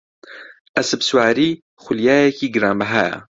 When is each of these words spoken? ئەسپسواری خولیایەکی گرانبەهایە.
ئەسپسواری 0.77 1.49
خولیایەکی 1.83 2.47
گرانبەهایە. 2.55 3.17